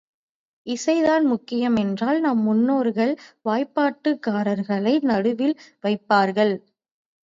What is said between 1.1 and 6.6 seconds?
முக்கியம் என்றால் நம் முன்னோர்கள் வாய்ப்பாட்டுக்காரர்களை நடுவில் வைப்பார்களா?